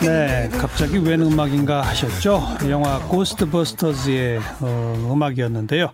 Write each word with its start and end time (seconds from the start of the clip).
네, 0.00 0.48
갑자기 0.52 0.96
웬 0.96 1.20
음악인가 1.20 1.82
하셨죠? 1.82 2.42
영화 2.70 2.98
Ghostbusters의 3.08 4.40
어, 4.60 5.10
음악이었는데요. 5.12 5.90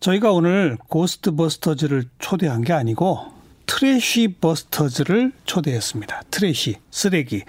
저희가 0.00 0.32
오늘 0.32 0.76
Ghostbusters를 0.88 2.06
초대한 2.18 2.62
게 2.62 2.72
아니고 2.72 3.20
Trash 3.66 4.34
Busters를 4.40 5.30
초대했습니다. 5.44 6.22
Trash, 6.32 6.78
쓰레기. 6.90 7.44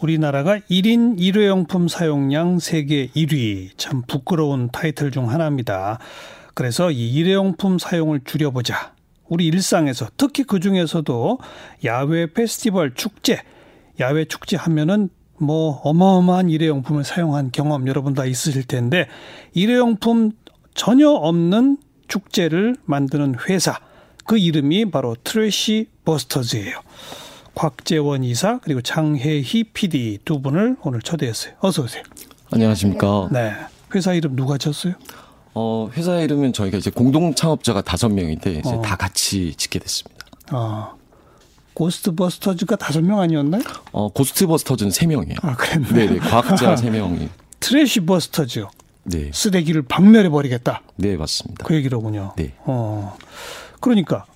우리나라가 0.00 0.58
1인 0.58 1.20
일회용품 1.20 1.86
사용량 1.86 2.58
세계 2.58 3.06
1위. 3.10 3.70
참 3.76 4.02
부끄러운 4.08 4.70
타이틀 4.72 5.12
중 5.12 5.30
하나입니다. 5.30 6.00
그래서 6.54 6.90
이 6.90 7.12
일회용품 7.12 7.78
사용을 7.78 8.22
줄여보자. 8.24 8.95
우리 9.28 9.46
일상에서 9.46 10.06
특히 10.16 10.44
그 10.44 10.60
중에서도 10.60 11.38
야외 11.84 12.26
페스티벌 12.26 12.94
축제, 12.94 13.42
야외 14.00 14.24
축제 14.24 14.56
하면은 14.56 15.08
뭐 15.38 15.80
어마어마한 15.82 16.48
일회용품을 16.48 17.04
사용한 17.04 17.50
경험 17.52 17.88
여러분 17.88 18.14
다 18.14 18.24
있으실 18.24 18.64
텐데 18.64 19.06
일회용품 19.52 20.32
전혀 20.74 21.10
없는 21.10 21.78
축제를 22.08 22.76
만드는 22.84 23.36
회사 23.48 23.78
그 24.24 24.38
이름이 24.38 24.90
바로 24.90 25.16
트래시 25.22 25.88
버스터즈예요. 26.04 26.80
곽재원 27.54 28.22
이사 28.22 28.58
그리고 28.58 28.82
장혜희 28.82 29.64
PD 29.72 30.18
두 30.24 30.40
분을 30.42 30.76
오늘 30.82 31.00
초대했어요. 31.00 31.54
어서 31.60 31.82
오세요. 31.82 32.02
안녕하십니까. 32.50 33.28
네. 33.32 33.52
회사 33.94 34.12
이름 34.12 34.36
누가 34.36 34.58
지었어요? 34.58 34.94
어, 35.58 35.88
회사 35.94 36.20
이름은 36.20 36.52
저희가 36.52 36.76
이제 36.76 36.90
공동 36.90 37.34
창업자가 37.34 37.80
다섯 37.80 38.10
명인데 38.10 38.56
이제 38.56 38.68
어. 38.68 38.82
다 38.82 38.94
같이 38.94 39.54
짓게 39.56 39.78
됐습니다. 39.78 40.26
아, 40.50 40.92
고스트버스터즈가 41.72 42.76
다섯 42.76 43.02
명 43.02 43.20
아니었나요? 43.20 43.62
어, 43.90 44.10
고스트버스터즈는 44.10 44.90
세 44.90 45.06
명이에요. 45.06 45.36
아, 45.40 45.56
그랬네. 45.56 45.88
네, 45.92 46.06
네. 46.12 46.18
과학자 46.18 46.76
세 46.76 46.90
명이. 46.90 47.30
트래시 47.60 48.00
버스터즈. 48.00 48.66
네. 49.04 49.30
쓰레기를 49.32 49.80
박멸해 49.80 50.28
버리겠다. 50.28 50.82
네, 50.96 51.16
맞습니다. 51.16 51.64
그 51.64 51.74
얘기로군요. 51.74 52.34
네. 52.36 52.52
어. 52.66 53.16
그러니까 53.80 54.26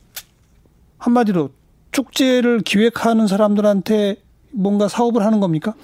한마디로 0.96 1.50
축제를 1.92 2.62
기획하는 2.62 3.26
사람들한테 3.26 4.16
뭔가 4.52 4.88
사업을 4.88 5.22
하는 5.22 5.40
겁니까? 5.40 5.74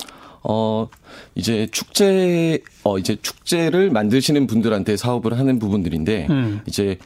어, 0.49 0.89
이제 1.35 1.67
축제, 1.73 2.61
어, 2.85 2.99
이제 2.99 3.17
축제를 3.21 3.91
만드시는 3.91 4.47
분들한테 4.47 4.97
사업을 4.97 5.39
하는 5.39 5.59
부분들인데, 5.59 6.29
음. 6.31 6.61
이제, 6.67 6.99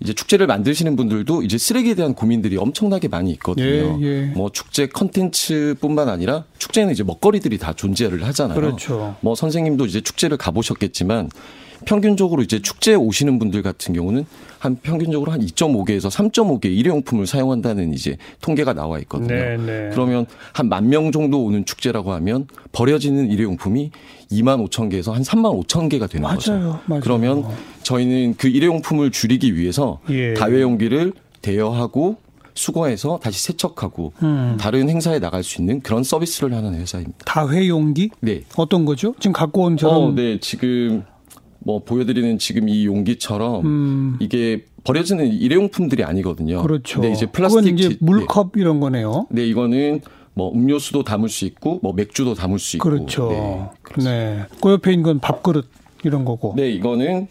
이제 0.00 0.12
축제를 0.12 0.46
만드시는 0.46 0.96
분들도 0.96 1.42
이제 1.42 1.58
쓰레기에 1.58 1.94
대한 1.94 2.14
고민들이 2.14 2.56
엄청나게 2.56 3.08
많이 3.08 3.30
있거든요. 3.32 3.98
예, 4.00 4.06
예. 4.06 4.24
뭐 4.26 4.50
축제 4.50 4.86
컨텐츠뿐만 4.86 6.08
아니라 6.08 6.44
축제는 6.58 6.92
이제 6.92 7.02
먹거리들이 7.02 7.58
다 7.58 7.72
존재를 7.72 8.24
하잖아요. 8.26 8.60
그렇죠. 8.60 9.16
뭐 9.20 9.34
선생님도 9.34 9.86
이제 9.86 10.00
축제를 10.00 10.36
가보셨겠지만 10.36 11.30
평균적으로 11.84 12.42
이제 12.42 12.60
축제에 12.60 12.94
오시는 12.94 13.38
분들 13.38 13.62
같은 13.62 13.94
경우는 13.94 14.24
한 14.58 14.76
평균적으로 14.82 15.30
한 15.30 15.40
2.5개에서 15.40 16.10
3.5개 16.10 16.64
일회용품을 16.66 17.26
사용한다는 17.26 17.92
이제 17.94 18.16
통계가 18.40 18.72
나와 18.72 18.98
있거든요. 19.00 19.34
네, 19.34 19.56
네. 19.56 19.90
그러면 19.92 20.26
한 20.52 20.68
만 20.68 20.88
명 20.88 21.12
정도 21.12 21.44
오는 21.44 21.64
축제라고 21.64 22.12
하면 22.12 22.46
버려지는 22.72 23.30
일회용품이 23.30 23.90
2만 24.32 24.68
5천 24.68 24.90
개에서 24.90 25.12
한 25.12 25.22
3만 25.22 25.64
5천 25.66 25.88
개가 25.90 26.06
되는 26.08 26.28
거죠. 26.28 26.52
맞아요, 26.52 26.80
맞아요. 26.86 27.00
그러면 27.02 27.44
저희는 27.82 28.34
그 28.36 28.48
일회용품을 28.48 29.10
줄이기 29.10 29.54
위해서 29.56 30.00
예. 30.10 30.34
다회용기를 30.34 31.12
대여하고 31.42 32.16
수거해서 32.54 33.20
다시 33.22 33.40
세척하고 33.44 34.12
음. 34.22 34.56
다른 34.58 34.88
행사에 34.88 35.20
나갈 35.20 35.44
수 35.44 35.60
있는 35.62 35.80
그런 35.80 36.02
서비스를 36.02 36.52
하는 36.54 36.74
회사입니다. 36.74 37.16
다회용기? 37.24 38.10
네. 38.20 38.42
어떤 38.56 38.84
거죠? 38.84 39.14
지금 39.20 39.32
갖고 39.32 39.62
온 39.62 39.76
저런 39.76 39.94
어, 39.96 40.12
네. 40.12 40.38
지금 40.40 41.04
뭐 41.68 41.80
보여드리는 41.84 42.38
지금 42.38 42.66
이 42.70 42.86
용기처럼 42.86 43.66
음. 43.66 44.16
이게 44.20 44.64
버려지는 44.84 45.26
일회용품들이 45.26 46.02
아니거든요. 46.02 46.62
그렇죠. 46.62 47.02
네, 47.02 47.12
이제 47.12 47.26
플라스틱 47.26 47.78
이제 47.78 47.90
지- 47.90 47.98
물컵 48.00 48.56
이런 48.56 48.80
거네요. 48.80 49.26
네. 49.28 49.42
네, 49.42 49.48
이거는 49.48 50.00
뭐 50.32 50.50
음료수도 50.50 51.04
담을 51.04 51.28
수 51.28 51.44
있고 51.44 51.78
뭐 51.82 51.92
맥주도 51.92 52.32
담을 52.32 52.58
수 52.58 52.76
있고. 52.76 52.88
그렇죠. 52.88 53.28
네. 53.28 54.02
네. 54.02 54.44
그 54.62 54.70
옆에 54.72 54.92
있는 54.92 55.02
건 55.02 55.18
밥그릇 55.20 55.68
이런 56.04 56.24
거고. 56.24 56.54
네, 56.56 56.70
이거는 56.70 57.26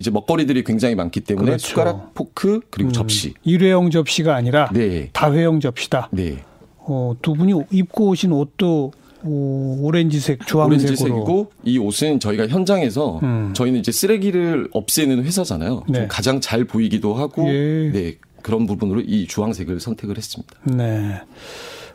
이제 0.00 0.10
먹거리들이 0.10 0.64
굉장히 0.64 0.96
많기 0.96 1.20
때문에 1.20 1.44
그렇죠. 1.46 1.68
숟가락, 1.68 2.14
포크 2.14 2.58
그리고 2.70 2.90
음. 2.90 2.92
접시. 2.92 3.34
일회용 3.44 3.90
접시가 3.90 4.34
아니라 4.34 4.68
네. 4.74 5.10
다회용 5.12 5.60
접시다. 5.60 6.08
네. 6.10 6.38
어, 6.78 7.14
두 7.22 7.34
분이 7.34 7.52
입고 7.70 8.08
오신 8.08 8.32
옷도 8.32 8.90
오, 9.24 9.78
오렌지색, 9.86 10.46
주황색으로. 10.46 10.84
오렌지색이고 10.86 11.52
이 11.64 11.78
옷은 11.78 12.20
저희가 12.20 12.48
현장에서 12.48 13.20
음. 13.22 13.52
저희는 13.54 13.80
이제 13.80 13.92
쓰레기를 13.92 14.68
없애는 14.72 15.24
회사잖아요. 15.24 15.84
네. 15.88 15.98
좀 16.00 16.08
가장 16.08 16.40
잘 16.40 16.64
보이기도 16.64 17.14
하고 17.14 17.48
예. 17.48 17.90
네. 17.92 18.16
그런 18.42 18.66
부분으로 18.66 19.00
이 19.00 19.26
주황색을 19.26 19.80
선택을 19.80 20.16
했습니다. 20.16 20.54
네. 20.64 21.20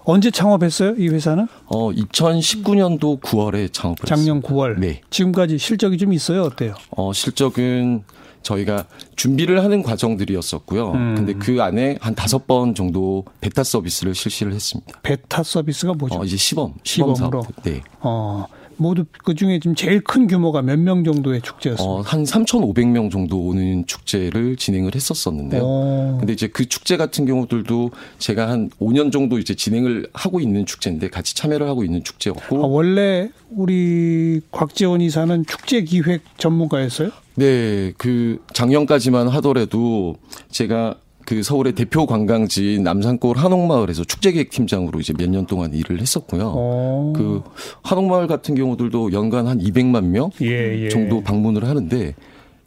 언제 0.03 0.31
창업했어요? 0.31 0.95
이 0.97 1.09
회사는? 1.09 1.47
어, 1.65 1.91
2019년도 1.91 3.19
9월에 3.19 3.73
창업을 3.73 4.05
작년 4.05 4.37
했습니다. 4.37 4.47
9월. 4.49 4.79
네. 4.79 5.01
지금까지 5.09 5.57
실적이 5.57 5.97
좀 5.97 6.13
있어요? 6.13 6.43
어때요? 6.43 6.75
어, 6.91 7.11
실적은 7.11 8.03
저희가 8.47 8.85
준비를 9.17 9.61
하는 9.63 9.83
과정들이었었고요. 9.83 10.91
음. 10.93 11.15
근데 11.15 11.33
그 11.33 11.61
안에 11.61 11.97
한 11.99 12.15
다섯 12.15 12.47
번 12.47 12.73
정도 12.75 13.25
베타 13.41 13.63
서비스를 13.63 14.15
실시를 14.15 14.53
했습니다. 14.53 14.99
베타 15.03 15.43
서비스가 15.43 15.93
뭐죠? 15.93 16.19
어, 16.19 16.23
이제 16.23 16.37
시범, 16.37 16.73
시범 16.83 17.15
시범으로? 17.15 17.41
사업. 17.41 17.63
네. 17.63 17.81
어, 17.99 18.45
모두 18.77 19.03
그 19.25 19.33
중에 19.35 19.59
지금 19.59 19.75
제일 19.75 20.01
큰 20.01 20.27
규모가 20.27 20.61
몇 20.61 20.77
명 20.79 21.03
정도의 21.03 21.41
축제였어요? 21.41 21.87
어, 21.87 22.01
한 22.01 22.23
3,500명 22.23 23.11
정도 23.11 23.39
오는 23.47 23.85
축제를 23.87 24.55
진행을 24.55 24.93
했었었는데요. 24.95 25.61
어. 25.65 26.17
근데 26.19 26.31
이제 26.33 26.47
그 26.47 26.67
축제 26.69 26.95
같은 26.95 27.25
경우들도 27.25 27.89
제가 28.19 28.47
한 28.49 28.69
5년 28.79 29.11
정도 29.11 29.39
이제 29.39 29.55
진행을 29.55 30.07
하고 30.13 30.39
있는 30.39 30.65
축제인데 30.65 31.09
같이 31.09 31.35
참여를 31.35 31.67
하고 31.67 31.83
있는 31.83 31.99
아, 31.99 32.03
축제였고. 32.03 32.69
원래 32.69 33.29
우리 33.49 34.39
곽재원 34.51 35.01
이사는 35.01 35.45
축제 35.47 35.81
기획 35.81 36.21
전문가였어요? 36.37 37.09
네, 37.37 37.93
그 37.99 38.39
작년까지만 38.53 39.27
하더라도 39.27 40.15
제가 40.49 40.95
그 41.23 41.43
서울의 41.43 41.73
대표 41.73 42.07
관광지 42.07 42.79
남산골 42.81 43.37
한옥마을에서 43.37 44.05
축제기획팀장으로 44.05 44.99
이제 44.99 45.13
몇 45.13 45.29
년 45.29 45.45
동안 45.45 45.71
일을 45.73 46.01
했었고요. 46.01 46.53
어. 46.55 47.13
그 47.15 47.43
한옥마을 47.83 48.25
같은 48.25 48.55
경우들도 48.55 49.11
연간 49.11 49.45
한 49.45 49.59
200만 49.59 50.05
명 50.05 50.31
예, 50.41 50.85
예. 50.85 50.89
정도 50.89 51.21
방문을 51.21 51.65
하는데 51.65 52.15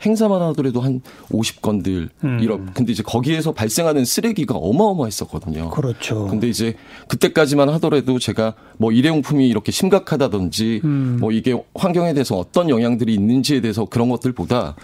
행사만 0.04 0.40
하더라도 0.42 0.80
한 0.80 1.00
50건들 1.30 2.08
음. 2.24 2.38
이런 2.40 2.72
근데 2.72 2.92
이제 2.92 3.02
거기에서 3.02 3.52
발생하는 3.52 4.04
쓰레기가 4.04 4.56
어마어마했었거든요. 4.56 5.70
그렇죠. 5.70 6.26
근데 6.26 6.48
이제 6.48 6.74
그때까지만 7.08 7.68
하더라도 7.70 8.18
제가 8.18 8.54
뭐 8.78 8.92
일회용품이 8.92 9.48
이렇게 9.48 9.72
심각하다든지 9.72 10.80
음. 10.84 11.18
뭐 11.20 11.32
이게 11.32 11.60
환경에 11.74 12.14
대해서 12.14 12.36
어떤 12.36 12.70
영향들이 12.70 13.12
있는지에 13.14 13.60
대해서 13.60 13.84
그런 13.84 14.08
것들보다 14.08 14.76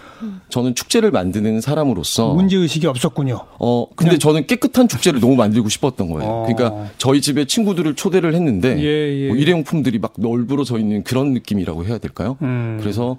저는 0.49 0.75
축제를 0.75 1.11
만드는 1.11 1.61
사람으로서 1.61 2.33
문제 2.33 2.57
의식이 2.57 2.87
없었군요. 2.87 3.39
어 3.59 3.87
근데 3.95 4.17
저는 4.17 4.47
깨끗한 4.47 4.87
축제를 4.87 5.19
너무 5.19 5.35
만들고 5.35 5.69
싶었던 5.69 6.09
거예요. 6.11 6.29
어. 6.29 6.47
그러니까 6.47 6.89
저희 6.97 7.21
집에 7.21 7.45
친구들을 7.45 7.95
초대를 7.95 8.35
했는데 8.35 8.77
예, 8.79 9.23
예. 9.23 9.27
뭐 9.29 9.37
일회용품들이 9.37 9.99
막 9.99 10.13
널브러져 10.17 10.77
있는 10.77 11.03
그런 11.03 11.33
느낌이라고 11.33 11.85
해야 11.85 11.97
될까요? 11.97 12.37
음. 12.41 12.77
그래서 12.79 13.17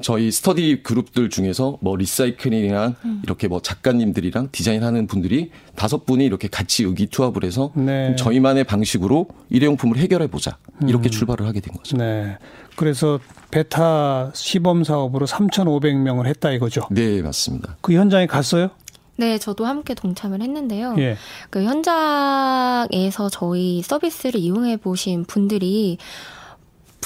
저희 0.00 0.30
스터디 0.30 0.82
그룹들 0.82 1.30
중에서 1.30 1.78
뭐 1.80 1.96
리사이클이랑 1.96 2.94
이렇게 3.22 3.48
뭐 3.48 3.60
작가님들이랑 3.60 4.48
디자인하는 4.52 5.06
분들이 5.06 5.50
다섯 5.76 6.06
분이 6.06 6.24
이렇게 6.24 6.48
같이 6.48 6.84
의기투합을 6.84 7.44
해서 7.44 7.72
네. 7.74 8.14
저희만의 8.16 8.64
방식으로 8.64 9.28
일회용품을 9.50 9.98
해결해 9.98 10.26
보자 10.28 10.58
이렇게 10.86 11.08
출발을 11.08 11.46
하게 11.46 11.60
된 11.60 11.74
거죠. 11.74 11.96
네. 11.96 12.38
그래서 12.76 13.18
베타 13.50 14.30
시범 14.34 14.84
사업으로 14.84 15.26
3,500명을 15.26 16.26
했다 16.26 16.50
이거죠. 16.52 16.82
네 16.90 17.22
맞습니다. 17.22 17.76
그 17.80 17.92
현장에 17.92 18.26
갔어요? 18.26 18.70
네, 19.16 19.36
저도 19.36 19.66
함께 19.66 19.94
동참을 19.94 20.42
했는데요. 20.42 20.94
예. 20.98 21.16
그 21.50 21.64
현장에서 21.64 23.28
저희 23.30 23.82
서비스를 23.82 24.38
이용해 24.38 24.76
보신 24.76 25.24
분들이 25.24 25.98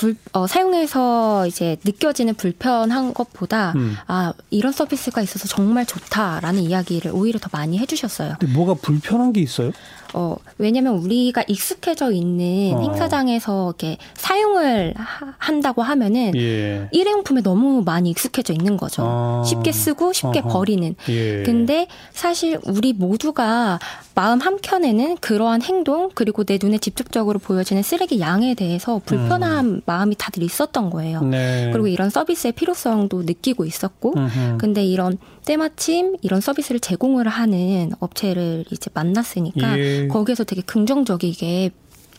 불, 0.03 0.17
어, 0.33 0.49
사용해서 0.49 1.47
이제 1.47 1.77
느껴지는 1.85 2.35
불편한 2.35 3.15
것보다 3.15 3.73
음. 3.77 3.95
아 4.09 4.33
이런 4.51 4.73
서비스가 4.73 5.23
있어서 5.23 5.47
정말 5.47 5.87
좋다라는 5.87 6.61
이야기를 6.65 7.13
오히려 7.15 7.39
더 7.39 7.49
많이 7.53 7.79
해주셨어요. 7.79 8.35
근데 8.41 8.53
뭐가 8.53 8.75
불편한 8.75 9.33
게 9.33 9.41
있어요? 9.41 9.71
어, 10.15 10.37
왜냐면 10.59 10.95
우리가 10.99 11.45
익숙해져 11.47 12.11
있는 12.11 12.75
어. 12.75 12.81
행사장에서 12.83 13.69
이렇게 13.69 13.97
사용을 14.15 14.93
하- 14.97 15.35
한다고 15.39 15.81
하면은 15.83 16.33
예. 16.37 16.87
일회용품에 16.91 17.41
너무 17.43 17.83
많이 17.83 18.11
익숙해져 18.11 18.53
있는 18.53 18.77
거죠. 18.77 19.05
아. 19.07 19.43
쉽게 19.47 19.71
쓰고 19.73 20.13
쉽게 20.13 20.41
어허. 20.41 20.49
버리는. 20.49 20.95
예. 21.09 21.43
근데 21.45 21.87
사실 22.13 22.59
우리 22.67 22.93
모두가 22.93 23.79
마음 24.15 24.41
한 24.41 24.59
켠에는 24.61 25.17
그러한 25.19 25.63
행동 25.63 26.11
그리고 26.15 26.45
내 26.45 26.59
눈에 26.63 26.77
직접적으로 26.77 27.39
보여지는 27.39 27.83
쓰레기 27.83 28.21
양에 28.21 28.55
대해서 28.55 29.01
불편한 29.07 29.81
마음이 29.93 30.15
다들 30.19 30.43
있었던 30.43 30.91
거예요. 30.91 31.21
음. 31.21 31.31
네. 31.31 31.71
그리고 31.73 31.87
이런 31.87 32.11
서비스의 32.11 32.53
필요성도 32.53 33.23
느끼고 33.23 33.65
있었고 33.65 34.15
음흠. 34.17 34.59
근데 34.59 34.85
이런 34.85 35.19
때마침 35.45 36.17
이런 36.23 36.41
서비스를 36.41 36.81
제공을 36.81 37.29
하는 37.29 37.93
업체를 38.01 38.65
이제 38.71 38.91
만났으니까 38.95 39.79
예. 39.79 40.09
거기에서 40.09 40.45
되게 40.45 40.63
긍정적이게 40.63 41.71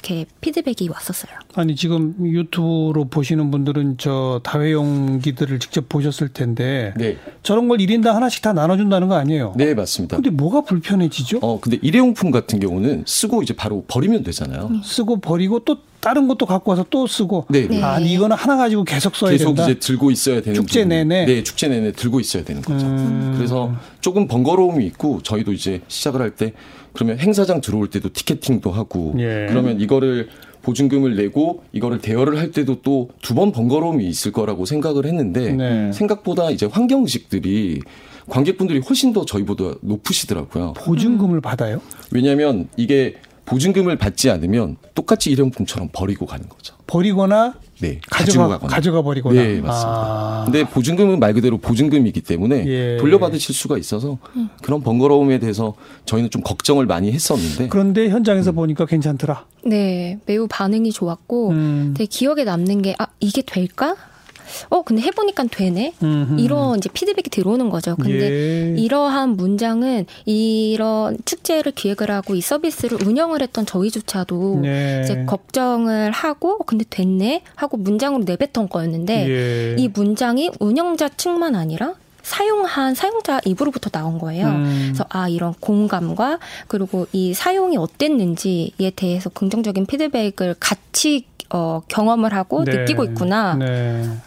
이렇게 0.04 0.26
피드백이 0.42 0.90
왔었어요. 0.90 1.32
아니 1.56 1.76
지금 1.78 2.14
유튜브로 2.22 3.06
보시는 3.06 3.52
분들은 3.52 3.96
저 3.98 4.42
다회용기들을 4.44 5.60
직접 5.60 5.88
보셨을 5.88 6.28
텐데 6.30 6.94
네. 6.98 7.18
저런 7.42 7.70
걸 7.70 7.78
1인당 7.78 8.08
하나씩 8.12 8.42
다 8.42 8.52
나눠준다는 8.52 9.08
거 9.08 9.16
아니에요? 9.16 9.54
네, 9.56 9.74
맞습니다. 9.74 10.18
근데 10.18 10.30
뭐가 10.30 10.62
불편해지죠? 10.62 11.40
어, 11.42 11.60
근데 11.62 11.80
일회용품 11.82 12.32
같은 12.32 12.60
경우는 12.60 13.04
쓰고 13.08 13.44
이제 13.44 13.56
바로 13.56 13.86
버리면 13.88 14.24
되잖아요. 14.24 14.72
쓰고 14.84 15.22
버리고 15.22 15.60
또 15.60 15.78
다른 16.02 16.28
것도 16.28 16.46
갖고 16.48 16.72
와서 16.72 16.86
또 16.90 17.08
쓰고. 17.08 17.46
네. 17.50 17.82
아니 17.82 18.12
이거는 18.12 18.36
하나 18.36 18.58
가지고 18.58 18.84
계속 18.84 19.16
써야 19.16 19.32
계속 19.32 19.46
된다. 19.56 19.64
이제 19.64 19.80
들고 19.80 20.12
있어야 20.12 20.42
되는 20.42 20.54
축제 20.56 20.84
부분이- 20.84 20.88
내내? 20.88 21.26
네, 21.26 21.44
축제 21.44 21.70
내내 21.70 21.94
들고 21.94 22.20
있어야 22.20 22.44
되는 22.44 22.62
거죠. 22.62 22.86
음. 22.86 23.36
그래서 23.38 23.72
조금 24.02 24.28
번거로움이 24.28 24.86
있고 24.88 25.22
저희도 25.24 25.54
이제 25.54 25.82
시작을 25.88 26.22
할때 26.22 26.52
그러면 26.94 27.19
행사장 27.19 27.62
들어올 27.62 27.90
때도 27.90 28.10
티켓팅도 28.13 28.72
하고 28.72 29.13
예. 29.18 29.48
그러면 29.50 29.80
이거를 29.81 30.30
보증금을 30.62 31.16
내고 31.16 31.63
이거를 31.74 32.00
대여를 32.00 32.38
할 32.38 32.51
때도 32.51 32.81
또 32.81 33.10
두 33.22 33.34
번 33.36 33.51
번거로움이 33.51 34.06
있을 34.07 34.31
거라고 34.31 34.66
생각을 34.66 35.06
했는데 35.06 35.51
네. 35.54 35.92
생각보다 35.92 36.51
이제 36.51 36.66
환경 36.66 37.01
의식들이 37.01 37.81
관객분들이 38.30 38.80
훨씬 38.80 39.12
더 39.12 39.25
저희보다 39.25 39.75
높으시더라고요. 39.81 40.74
보증금을 40.78 41.42
받아요? 41.42 41.81
왜냐하면 42.12 42.69
이게 42.78 43.16
보증금을 43.45 43.98
받지 43.98 44.30
않으면 44.30 44.78
똑같이 44.95 45.30
일회용품처럼 45.31 45.90
버리고 45.92 46.25
가는 46.25 46.48
거죠. 46.48 46.75
버리거나 46.88 47.56
네, 47.81 48.00
가져가 48.10 48.48
가거나. 48.48 48.74
가져가 48.74 49.01
버리거나. 49.01 49.36
네, 49.42 49.60
맞습니다. 49.60 49.72
아. 50.01 50.42
근데 50.45 50.63
보증금은 50.63 51.19
말 51.19 51.34
그대로 51.34 51.57
보증금이기 51.57 52.22
때문에 52.22 52.66
예. 52.66 52.98
돌려받으실 52.98 53.54
수가 53.54 53.78
있어서 53.78 54.18
그런 54.62 54.81
번거로움에 54.81 55.40
대해서 55.40 55.74
저희는 56.06 56.30
좀 56.30 56.42
걱정을 56.42 56.86
많이 56.86 57.12
했었는데 57.12 57.68
그런데 57.68 58.10
현장에서 58.10 58.51
음. 58.51 58.56
보니까 58.56 58.86
괜찮더라. 58.86 59.46
네, 59.66 60.19
매우 60.25 60.48
반응이 60.50 60.92
좋았고 60.92 61.50
음. 61.50 61.94
되게 61.98 62.07
기억에 62.07 62.44
남는 62.46 62.81
게 62.81 62.96
아 63.00 63.07
이게 63.19 63.42
될까? 63.42 63.96
어 64.69 64.81
근데 64.81 65.01
해보니까 65.01 65.45
되네. 65.45 65.94
음흠. 66.01 66.40
이런 66.40 66.78
이제 66.78 66.90
피드백이 66.90 67.30
들어오는 67.30 67.69
거죠. 67.69 67.95
근데 67.95 68.31
예. 68.31 68.75
이러한 68.78 69.36
문장은 69.38 70.06
이런 70.25 71.18
축제를 71.25 71.72
기획을 71.74 72.12
하고 72.12 72.36
이 72.36 72.42
서비스를 72.42 73.06
운영을 73.06 73.42
했던 73.42 73.66
저희조차도 73.66 74.60
네. 74.62 75.01
이제 75.04 75.25
걱정을 75.25 76.12
하고 76.12 76.54
어, 76.54 76.63
근데 76.66 76.86
됐네 76.90 77.44
하고 77.56 77.78
문장으로 77.78 78.24
내뱉은 78.24 78.69
거였는데 78.69 79.30
예. 79.30 79.75
이 79.78 79.88
문장이 79.88 80.51
운영자 80.60 81.10
측만 81.10 81.56
아니라 81.56 81.96
사용한 82.24 82.96
사용자 82.96 83.42
입으로부터 83.46 83.89
나온 83.89 84.18
거예요. 84.18 84.48
음. 84.48 84.81
그래서 84.86 85.06
아 85.10 85.28
이런 85.28 85.54
공감과 85.60 86.39
그리고 86.68 87.06
이 87.12 87.34
사용이 87.34 87.78
어땠는지에 87.78 88.92
대해서 88.96 89.30
긍정적인 89.30 89.86
피드백을 89.86 90.56
같이 90.60 91.25
어, 91.54 91.82
경험을 91.88 92.34
하고 92.34 92.66
네. 92.66 92.80
느끼고 92.80 93.04
있구나라는 93.06 94.18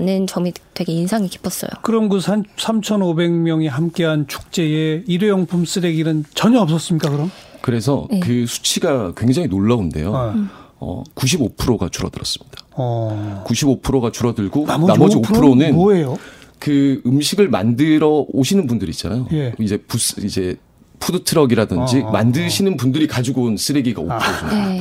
네. 0.00 0.26
점이 0.26 0.54
되게 0.72 0.92
인상이 0.94 1.28
깊었어요. 1.28 1.70
그럼 1.82 2.08
그 2.08 2.18
3,500명이 2.18 3.68
함께한 3.68 4.26
축제에 4.26 5.04
일회용품 5.06 5.66
쓰레기는 5.66 6.24
전혀 6.34 6.60
없었습니까? 6.60 7.10
그럼? 7.10 7.30
그래서 7.60 8.08
네. 8.10 8.20
그 8.20 8.46
수치가 8.46 9.12
굉장히 9.14 9.48
놀라운데요. 9.48 10.12
어. 10.12 10.34
어, 10.80 11.04
95%가 11.14 11.90
줄어들었습니다. 11.90 12.62
어. 12.72 13.44
95%가 13.46 14.10
줄어들고 14.10 14.64
나머지, 14.64 14.92
나머지 14.92 15.16
5%는 15.16 15.40
5%는 15.40 15.74
뭐예요? 15.74 16.18
그 16.58 17.02
음식을 17.04 17.50
만들어 17.50 18.24
오시는 18.32 18.66
분들 18.66 18.88
있잖아요. 18.88 19.28
예. 19.32 19.52
이제 19.60 19.76
부스 19.76 20.20
이제 20.24 20.56
푸드 20.98 21.22
트럭이라든지 21.22 22.00
어, 22.00 22.06
어, 22.06 22.10
만드시는 22.12 22.76
분들이 22.78 23.06
가지고 23.06 23.42
온 23.42 23.56
쓰레기가 23.56 24.00
5% 24.00 24.18
정도. 24.40 24.56
네. 24.56 24.78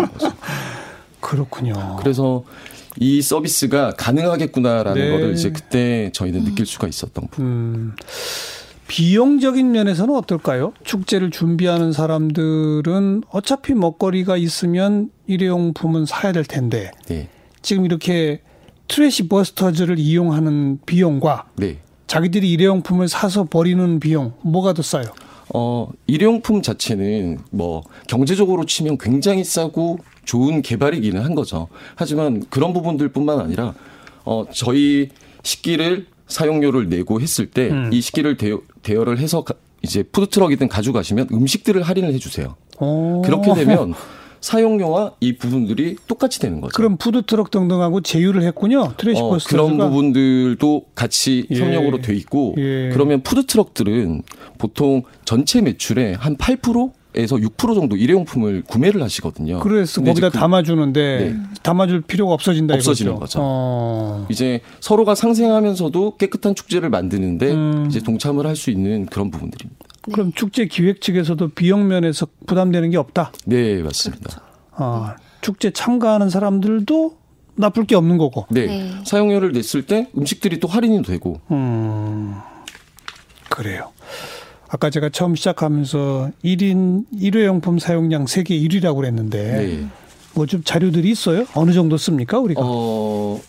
그렇군요. 1.22 1.98
그래서 2.00 2.44
이 3.00 3.22
서비스가 3.22 3.92
가능하겠구나라는 3.92 5.02
네. 5.02 5.12
거를 5.12 5.34
이제 5.34 5.52
그때 5.52 6.10
저희는 6.14 6.44
느낄 6.44 6.66
수가 6.66 6.88
있었던 6.88 7.28
부분. 7.30 7.46
음, 7.46 7.96
비용적인 8.88 9.72
면에서는 9.72 10.14
어떨까요? 10.14 10.74
축제를 10.84 11.32
준비하는 11.32 11.94
사람들은 11.94 13.24
어차피 13.30 13.74
먹거리가 13.74 14.36
있으면 14.36 15.10
일회용품은 15.28 16.06
사야 16.06 16.34
될 16.34 16.44
텐데 16.44 16.92
네. 17.08 17.30
지금 17.62 17.86
이렇게 17.86 18.42
트래시 18.90 19.30
버스터즈를 19.30 19.98
이용하는 19.98 20.80
비용과 20.86 21.46
네. 21.56 21.78
자기들이 22.08 22.52
일회용품을 22.52 23.08
사서 23.08 23.46
버리는 23.46 24.02
비용 24.02 24.34
뭐가 24.42 24.74
더 24.74 24.82
싸요? 24.82 25.06
어, 25.54 25.90
일회용품 26.08 26.62
자체는 26.62 27.40
뭐 27.52 27.84
경제적으로 28.08 28.66
치면 28.66 28.98
굉장히 28.98 29.46
싸고 29.46 30.00
좋은 30.26 30.62
개발이기는 30.62 31.22
한 31.22 31.36
거죠. 31.36 31.68
하지만 31.96 32.44
그런 32.50 32.74
부분들뿐만 32.74 33.40
아니라 33.40 33.74
어, 34.24 34.46
저희 34.54 35.10
식기를 35.44 36.08
사용료를 36.28 36.90
내고 36.90 37.20
했을 37.20 37.48
때이 37.48 37.70
음. 37.72 37.92
식기를 37.92 38.38
대여, 38.38 38.62
대여를 38.84 39.18
해서 39.20 39.44
가- 39.44 39.56
이제 39.82 40.04
푸드트럭이든 40.04 40.68
가져가시면 40.70 41.28
음식들을 41.32 41.82
할인을 41.82 42.14
해주세요. 42.14 42.56
오. 42.80 43.22
그렇게 43.24 43.54
되면 43.54 43.94
사용료와 44.42 45.14
이 45.20 45.38
부분들이 45.38 45.98
똑같이 46.08 46.40
되는 46.40 46.62
거죠. 46.62 46.72
그럼 46.76 46.98
푸드트럭 46.98 47.52
등등하고 47.52 48.02
제휴를 48.02 48.42
했군요. 48.44 48.94
트래시 48.98 49.22
어, 49.22 49.38
그런 49.48 49.78
부분들도 49.78 50.86
같이 50.96 51.46
예. 51.52 51.56
협력으로 51.60 52.02
돼 52.02 52.16
있고 52.16 52.56
예. 52.58 52.90
그러면 52.92 53.22
푸드 53.22 53.46
트럭들은 53.46 54.24
보통 54.58 55.04
전체 55.26 55.62
매출의 55.62 56.16
한 56.16 56.38
8% 56.38 56.92
에서 57.14 57.36
6% 57.36 57.76
정도 57.76 57.98
일회용품을 57.98 58.64
구매를 58.68 59.02
하시거든요. 59.04 59.60
그래서 59.60 60.02
거기다 60.02 60.30
그- 60.30 60.38
담아주는데 60.38 61.18
네. 61.20 61.36
담아줄 61.62 62.02
필요가 62.02 62.34
없어진다 62.34 62.74
없어지는 62.76 63.12
이거죠. 63.14 63.20
거죠. 63.20 63.40
어. 63.42 64.28
이제 64.30 64.62
서로가 64.80 65.16
상생하면서도 65.16 66.16
깨끗한 66.18 66.56
축제를 66.56 66.90
만드는데 66.90 67.52
음. 67.52 67.86
이제 67.90 68.00
동참을 68.00 68.48
할 68.48 68.56
수 68.56 68.70
있는 68.72 69.06
그런 69.08 69.30
부분들입니다. 69.30 69.86
그럼 70.04 70.32
축제 70.34 70.66
기획 70.68 71.02
측에서도 71.02 71.50
비용 71.50 71.88
면에서 71.88 72.28
부담되는 72.48 72.90
게 72.92 72.98
없다. 72.98 73.32
네, 73.46 73.82
맞습니다. 73.84 74.42
어, 74.78 75.08
축제 75.42 75.72
참가하는 75.72 76.30
사람들도 76.30 77.18
나쁠 77.56 77.86
게 77.86 77.96
없는 77.96 78.18
거고. 78.18 78.46
네. 78.50 78.66
네. 78.68 78.92
사용료를 79.06 79.52
냈을 79.52 79.86
때 79.86 80.08
음식들이 80.18 80.60
또 80.62 80.68
할인이 80.70 81.04
되고 81.04 81.42
음, 81.52 82.36
그래요. 83.50 83.92
아까 84.74 84.90
제가 84.90 85.10
처음 85.10 85.36
시작하면서 85.36 86.32
1인 86.46 87.04
일회용품 87.20 87.78
사용량 87.78 88.26
세계 88.26 88.58
1위라고 88.58 88.96
그랬는데 88.96 89.52
네. 89.58 89.88
뭐좀 90.34 90.64
자료들이 90.64 91.10
있어요? 91.10 91.46
어느 91.56 91.74
정도 91.74 91.98
씁니까 91.98 92.40
우리가? 92.40 92.62
어, 92.64 93.42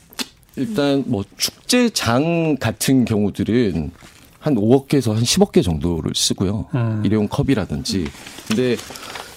일단 0.57 1.05
뭐 1.07 1.23
축제장 1.37 2.57
같은 2.59 3.05
경우들은 3.05 3.93
한 4.41 4.55
5억 4.57 4.88
개에서 4.88 5.14
한 5.14 5.23
10억 5.23 5.52
개 5.52 5.62
정도를 5.62 6.11
쓰고요. 6.17 6.67
음. 6.75 7.02
일회용 7.05 7.29
컵이라든지. 7.29 8.09
근데 8.49 8.76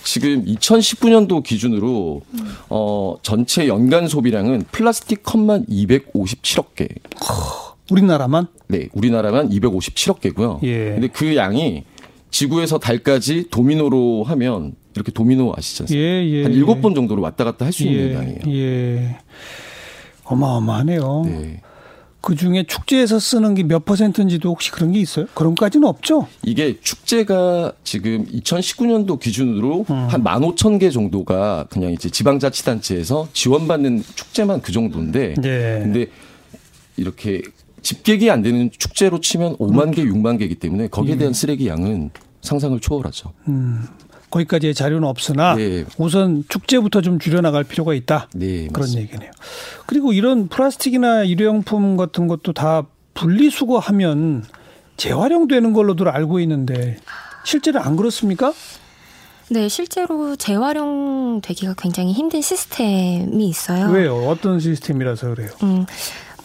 지금 0.04 0.44
2019년도 0.44 1.44
기준으로 1.44 2.22
어 2.70 3.16
전체 3.22 3.68
연간 3.68 4.08
소비량은 4.08 4.66
플라스틱 4.72 5.22
컵만 5.22 5.68
257억 5.68 6.74
개. 6.76 6.88
우리나라만? 7.90 8.48
네, 8.68 8.90
우리나라만 8.94 9.50
257억 9.50 10.20
개고요. 10.22 10.60
예. 10.64 10.92
근데 10.92 11.08
그 11.08 11.36
양이 11.36 11.84
지구에서 12.32 12.80
달까지 12.80 13.48
도미노로 13.52 14.24
하면 14.24 14.74
이렇게 14.96 15.12
도미노 15.12 15.54
아시지 15.58 15.84
않습니까? 15.84 16.06
예, 16.08 16.26
예. 16.30 16.44
한 16.44 16.54
일곱 16.54 16.82
번 16.82 16.96
정도로 16.96 17.22
왔다 17.22 17.44
갔다 17.44 17.66
할 17.66 17.72
수 17.74 17.84
있는 17.84 18.10
예, 18.10 18.14
양이에요. 18.16 18.40
예. 18.48 19.18
어마어마하네요. 20.24 21.24
네. 21.26 21.62
그 22.22 22.34
중에 22.36 22.64
축제에서 22.64 23.20
쓰는 23.20 23.54
게 23.54 23.62
몇 23.62 23.86
퍼센트인지도 23.86 24.50
혹시 24.50 24.72
그런 24.72 24.92
게 24.92 25.00
있어요? 25.00 25.28
그런까지는 25.36 25.88
없죠? 25.88 26.28
이게 26.44 26.80
축제가 26.82 27.74
지금 27.84 28.26
2019년도 28.26 29.20
기준으로 29.20 29.86
음. 29.88 29.96
한 30.10 30.24
15,000개 30.24 30.92
정도가 30.92 31.68
그냥 31.70 31.92
이제 31.92 32.10
지방자치단체에서 32.10 33.28
지원받는 33.32 34.02
축제만 34.16 34.62
그 34.62 34.72
정도인데 34.72 35.36
네. 35.36 35.80
근데 35.84 36.08
이렇게 36.98 37.44
집객이 37.86 38.32
안 38.32 38.42
되는 38.42 38.72
축제로 38.76 39.22
치면 39.22 39.58
5만 39.58 39.94
개, 39.94 40.04
6만 40.04 40.40
개이기 40.40 40.56
때문에 40.56 40.88
거기에 40.88 41.14
예. 41.14 41.18
대한 41.20 41.34
쓰레기 41.34 41.68
양은 41.68 42.10
상상을 42.42 42.80
초월하죠. 42.80 43.32
음. 43.48 43.86
거기까지의 44.32 44.74
자료는 44.74 45.08
없으나 45.08 45.54
네. 45.54 45.86
우선 46.00 46.44
축제부터 46.50 47.02
좀 47.02 47.20
줄여나갈 47.20 47.64
필요가 47.64 47.94
있다. 47.94 48.28
네, 48.34 48.68
그런 48.68 48.82
맞습니다. 48.82 49.02
얘기네요. 49.02 49.32
그리고 49.86 50.14
이런 50.14 50.48
플라스틱이나 50.48 51.26
일회용품 51.26 51.96
같은 51.96 52.28
것도 52.28 52.54
다 52.54 52.88
분리수거하면 53.14 54.46
재활용되는 54.98 55.72
걸로들 55.72 56.10
알고 56.10 56.40
있는데 56.40 56.98
실제로 57.46 57.82
안 57.82 57.96
그렇습니까? 57.96 58.52
네, 59.50 59.70
실제로 59.70 60.36
재활용되기가 60.36 61.76
굉장히 61.78 62.14
힘든 62.14 62.42
시스템이 62.42 63.48
있어요. 63.48 63.92
왜요? 63.92 64.28
어떤 64.28 64.60
시스템이라서 64.60 65.36
그래요? 65.36 65.50
음, 65.62 65.86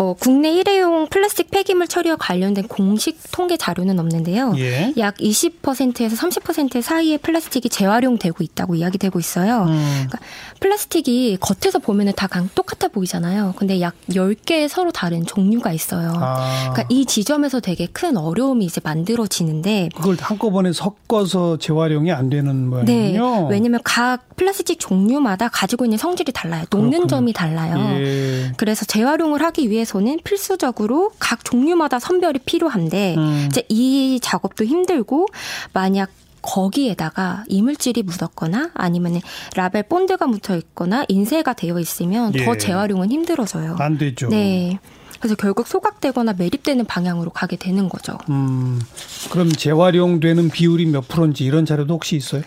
어, 0.01 0.15
국내 0.19 0.51
일회용 0.55 1.07
플라스틱 1.09 1.51
폐기물 1.51 1.87
처리와 1.87 2.17
관련된 2.17 2.69
공식 2.69 3.19
통계 3.33 3.59
자료는 3.59 3.99
없는데요. 4.01 4.55
예. 4.57 4.95
약 4.97 5.15
20%에서 5.19 6.17
30% 6.17 6.81
사이의 6.81 7.19
플라스틱이 7.19 7.69
재활용되고 7.69 8.43
있다고 8.43 8.77
이야기되고 8.77 9.19
있어요. 9.19 9.65
음. 9.69 9.79
그러니까 10.09 10.19
플라스틱이 10.61 11.37
겉에서 11.39 11.81
보면은 11.81 12.15
다 12.17 12.29
강- 12.29 12.49
똑같아 12.55 12.89
보이잖아요. 12.89 13.53
근데 13.59 13.83
약 13.83 13.93
10개의 14.09 14.69
서로 14.69 14.91
다른 14.91 15.27
종류가 15.27 15.71
있어요. 15.75 16.13
아. 16.17 16.71
그러니까 16.73 16.85
이 16.89 17.05
지점에서 17.05 17.61
되게 17.61 17.87
큰 17.87 18.17
어려움이 18.17 18.65
이제 18.65 18.81
만들어지는데 18.83 19.91
그걸 19.95 20.17
한꺼번에 20.19 20.73
섞어서 20.73 21.59
재활용이 21.59 22.11
안 22.11 22.31
되는 22.31 22.71
네. 22.87 23.13
모양이군요. 23.19 23.49
왜냐면 23.49 23.81
각 23.85 24.35
플라스틱 24.37 24.79
종류마다 24.81 25.51
가지고 25.51 25.85
있는 25.85 25.99
성질이 25.99 26.33
달라요. 26.33 26.65
녹는 26.71 26.91
그렇군요. 26.91 27.07
점이 27.09 27.33
달라요. 27.35 27.77
예. 28.01 28.53
그래서 28.57 28.87
재활용을 28.87 29.43
하기 29.43 29.69
위해서 29.69 29.90
는 29.99 30.19
필수적으로 30.23 31.11
각 31.19 31.45
종류마다 31.45 31.99
선별이 31.99 32.41
필요한데 32.45 33.17
음. 33.17 33.47
이제 33.51 33.65
이 33.69 34.21
작업도 34.23 34.65
힘들고 34.65 35.27
만약 35.73 36.11
거기에다가 36.43 37.45
이물질이 37.49 38.03
묻었거나 38.05 38.71
아니면 38.75 39.21
라벨 39.57 39.83
본드가 39.85 40.27
묻어 40.27 40.57
있거나 40.57 41.05
인쇄가 41.09 41.53
되어 41.53 41.79
있으면 41.81 42.33
예. 42.35 42.45
더 42.45 42.57
재활용은 42.57 43.11
힘들어져요. 43.11 43.77
안 43.79 43.99
되죠. 43.99 44.29
네. 44.29 44.79
그래서 45.19 45.35
결국 45.35 45.67
소각되거나 45.67 46.33
매립되는 46.39 46.87
방향으로 46.87 47.31
가게 47.31 47.57
되는 47.57 47.89
거죠. 47.91 48.17
음. 48.31 48.81
그럼 49.31 49.53
재활용되는 49.53 50.49
비율이 50.49 50.87
몇 50.87 51.09
프로인지 51.09 51.45
이런 51.45 51.67
자료도 51.67 51.93
혹시 51.93 52.17
있어요? 52.17 52.43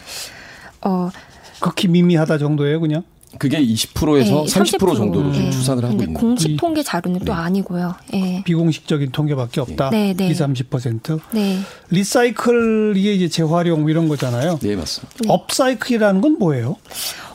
어, 0.82 1.12
극히 1.60 1.88
미미하다 1.88 2.40
정도예요, 2.40 2.80
그냥? 2.80 3.04
그게 3.40 3.60
20%에서 3.60 4.46
네, 4.46 4.78
30% 4.78 4.96
정도로 4.96 5.32
네. 5.32 5.38
좀 5.38 5.52
추산을 5.52 5.84
하고 5.84 5.94
있는 5.94 6.14
공식 6.14 6.52
이- 6.52 6.58
통계 6.58 6.84
자료는 6.84 7.20
또 7.22 7.26
네. 7.26 7.32
아니고요. 7.32 7.96
예. 8.14 8.44
비공식적인 8.46 9.12
통계밖에 9.12 9.62
없다. 9.62 9.90
네, 9.90 10.14
네. 10.16 10.30
2, 10.30 10.34
30%. 10.34 11.20
네. 11.32 11.60
recycle이 11.90 13.16
이제 13.16 13.28
재활용 13.28 13.90
이런 13.90 14.08
거잖아요. 14.08 14.60
네, 14.62 14.76
맞습니다. 14.76 15.14
upcycle이라는 15.28 16.22
건 16.22 16.38
뭐예요? 16.40 16.76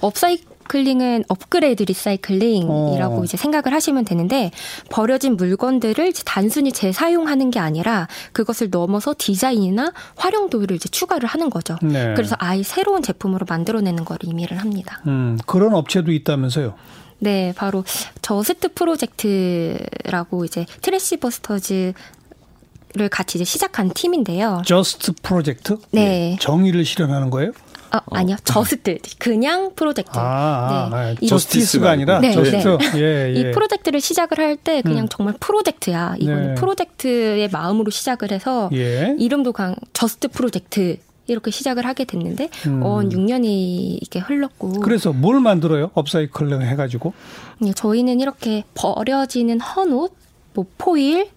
upcycling은 0.00 1.24
업그레이드 1.28 1.82
recycling이라고 1.84 3.20
어. 3.20 3.24
이제 3.24 3.36
생각을 3.36 3.72
하시면 3.72 4.04
되는데 4.04 4.50
버려진 4.90 5.36
물건들을 5.36 6.12
단순히 6.24 6.72
재사용하는 6.72 7.50
게 7.50 7.58
아니라 7.58 8.08
그것을 8.32 8.70
넘어서 8.70 9.14
디자인이나 9.16 9.92
활용도를 10.16 10.76
이제 10.76 10.88
추가를 10.88 11.28
하는 11.28 11.50
거죠. 11.50 11.76
네. 11.82 12.14
그래서 12.14 12.36
아예 12.38 12.62
새로운 12.62 13.02
제품으로 13.02 13.46
만들어내는 13.48 14.04
걸 14.04 14.18
의미를 14.22 14.58
합니다. 14.58 15.00
음, 15.06 15.38
그런 15.46 15.74
업체도 15.74 16.12
있다면서요. 16.12 16.74
네, 17.20 17.52
바로 17.56 17.84
저스트 18.22 18.72
프로젝트라고 18.74 20.44
이제 20.44 20.66
트래시 20.82 21.16
버스터즈 21.16 21.92
를 22.94 23.10
같이 23.10 23.36
이제 23.36 23.44
시작한 23.44 23.90
팀인데요. 23.90 24.62
저스트 24.64 25.12
프로젝트? 25.22 25.76
네. 25.90 26.38
정의를 26.40 26.86
실현하는 26.86 27.28
거예요? 27.28 27.52
어, 27.92 27.98
아니요, 28.12 28.36
just 28.44 28.98
그냥 29.18 29.72
프로젝트. 29.74 30.18
아, 30.18 30.20
아, 30.22 30.88
네. 30.90 30.96
아, 30.96 31.14
이- 31.20 31.26
justice가 31.26 31.90
아니라 31.90 32.20
네, 32.20 32.32
just. 32.32 32.56
네. 32.56 32.90
예, 32.96 33.34
예. 33.34 33.40
이 33.40 33.50
프로젝트를 33.52 34.00
시작을 34.00 34.38
할 34.38 34.56
때 34.56 34.82
그냥 34.82 35.04
음. 35.04 35.08
정말 35.08 35.34
프로젝트야. 35.40 36.14
이거는 36.18 36.48
네. 36.48 36.54
프로젝트의 36.54 37.48
마음으로 37.50 37.90
시작을 37.90 38.32
해서 38.32 38.68
예. 38.72 39.14
이름도 39.18 39.52
걍 39.52 39.74
저스트 39.92 40.28
프로젝트 40.28 40.96
이렇게 41.26 41.50
시작을 41.50 41.84
하게 41.86 42.04
됐는데 42.04 42.48
음. 42.66 42.82
어 42.82 43.00
6년이 43.02 43.98
이렇게 44.00 44.18
흘렀고 44.18 44.80
그래서 44.80 45.12
뭘 45.12 45.40
만들어요? 45.40 45.90
업사이클링 45.94 46.62
해가지고. 46.62 47.12
예, 47.66 47.72
저희는 47.72 48.20
이렇게 48.20 48.64
버려지는 48.74 49.60
헌옷, 49.60 50.12
뭐 50.54 50.64
포일, 50.78 51.28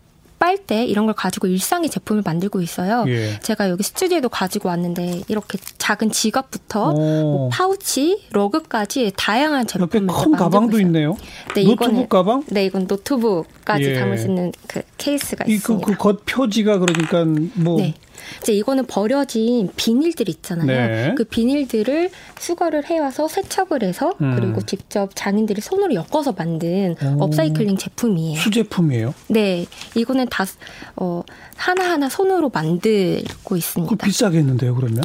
빨대 0.46 0.84
이런 0.86 1.06
걸 1.06 1.14
가지고 1.14 1.46
일상의 1.46 1.92
제품을 1.92 2.24
만들고 2.26 2.62
있어요. 2.64 3.06
예. 3.08 3.40
제가 3.42 3.70
여기 3.70 3.84
스튜디오에도 3.84 4.28
가지고 4.28 4.70
왔는데 4.70 5.22
이렇게 5.28 5.60
작은 5.78 6.10
지갑부터 6.12 6.90
오. 6.90 6.94
뭐 6.96 7.50
파우치, 7.50 8.24
러그까지 8.32 9.12
다양한 9.16 9.68
옆에 9.80 10.00
제품을 10.00 10.08
큰 10.08 10.08
만들고 10.32 10.38
가방도 10.38 10.78
있어요. 10.80 10.88
있네요. 10.88 11.16
네, 11.54 11.64
노트북 11.64 11.94
이거는- 11.94 12.10
가방? 12.10 12.44
네, 12.48 12.66
이건 12.66 12.88
노트북까지 12.88 13.84
예. 13.84 14.00
담을 14.00 14.18
수 14.18 14.26
있는 14.30 14.52
그 14.68 14.82
케이스가 14.98 15.44
이그 15.46 15.54
있습니다. 15.54 15.86
그겉 15.92 16.26
표지가 16.26 16.80
그러니까 16.80 17.24
뭐 17.54 17.78
네. 17.80 17.94
이제 18.42 18.54
이거는 18.54 18.86
버려진 18.86 19.70
비닐들 19.76 20.30
있잖아요. 20.30 20.68
네. 20.68 21.14
그 21.16 21.24
비닐들을 21.24 22.10
수거를 22.40 22.86
해와서 22.86 23.28
세척을 23.28 23.84
해서 23.84 24.16
음. 24.22 24.36
그리고 24.36 24.62
직접 24.66 25.12
장인들이 25.16 25.62
손으로 25.62 25.94
엮어서 25.94 26.34
만든 26.34 26.96
오. 27.04 27.24
업사이클링 27.24 27.78
제품이에요. 27.78 28.40
수제품이에요. 28.40 29.14
네, 29.28 29.66
이거는 29.96 30.28
다 30.30 30.46
어, 30.96 31.24
하나 31.56 31.92
하나 31.92 32.10
손으로 32.10 32.50
만들고 32.50 33.56
있습니다. 33.56 33.96
그 33.96 34.04
비싸겠는데요, 34.04 34.76
그러면? 34.76 35.04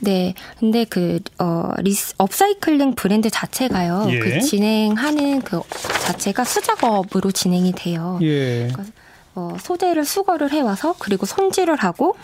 네, 0.00 0.34
근데 0.58 0.84
그 0.84 1.20
어, 1.38 1.70
리스, 1.78 2.14
업사이클링 2.18 2.94
브랜드 2.94 3.30
자체가요. 3.30 4.06
예. 4.10 4.18
그 4.18 4.40
진행하는 4.40 5.40
그 5.42 5.60
자체가 6.02 6.44
수작업으로 6.44 7.30
진행이 7.32 7.72
돼요. 7.72 8.18
예. 8.22 8.68
어, 9.34 9.56
소재를 9.60 10.04
수거를 10.04 10.52
해와서 10.52 10.94
그리고 10.98 11.26
손질을 11.26 11.76
하고 11.76 12.16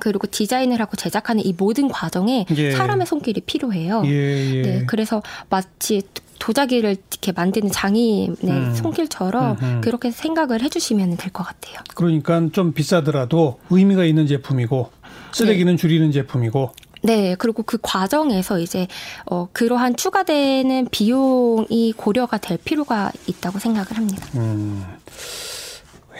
그리고 0.00 0.26
디자인을 0.28 0.80
하고 0.80 0.96
제작하는 0.96 1.44
이 1.44 1.52
모든 1.56 1.88
과정에 1.88 2.46
예. 2.56 2.70
사람의 2.72 3.06
손길이 3.06 3.40
필요해요. 3.40 4.02
예, 4.06 4.54
예. 4.54 4.62
네, 4.62 4.84
그래서 4.86 5.20
마치 5.48 6.02
도자기를 6.38 6.90
이렇게 7.10 7.32
만드는 7.32 7.70
장인의 7.70 8.36
음. 8.44 8.74
손길처럼 8.74 9.56
음흠. 9.60 9.80
그렇게 9.82 10.10
생각을 10.10 10.62
해주시면 10.62 11.16
될 11.16 11.32
것 11.32 11.42
같아요. 11.44 11.76
그러니까 11.94 12.40
좀 12.52 12.72
비싸더라도 12.72 13.58
의미가 13.68 14.04
있는 14.04 14.26
제품이고 14.28 14.90
쓰레기는 15.32 15.76
줄이는 15.76 16.12
제품이고 16.12 16.72
네, 17.02 17.34
그리고 17.38 17.62
그 17.62 17.78
과정에서 17.82 18.58
이제 18.60 18.86
어, 19.26 19.48
그러한 19.52 19.96
추가되는 19.96 20.88
비용이 20.90 21.94
고려가 21.96 22.38
될 22.38 22.58
필요가 22.58 23.10
있다고 23.26 23.58
생각을 23.58 23.96
합니다. 23.96 24.26
음. 24.36 24.84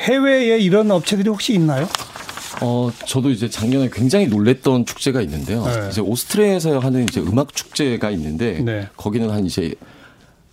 해외에 0.00 0.59
이런 0.59 0.90
업체들이 0.90 1.28
혹시 1.28 1.54
있나요? 1.54 1.88
어, 2.62 2.90
저도 3.07 3.30
이제 3.30 3.49
작년에 3.49 3.88
굉장히 3.92 4.26
놀랬던 4.26 4.85
축제가 4.85 5.21
있는데요. 5.23 5.64
네. 5.64 5.88
이제 5.90 6.00
오스트리아에서 6.00 6.78
하는 6.78 7.04
이제 7.04 7.21
음악 7.21 7.54
축제가 7.54 8.11
있는데 8.11 8.61
네. 8.62 8.88
거기는 8.97 9.30
한 9.30 9.47
이제 9.47 9.75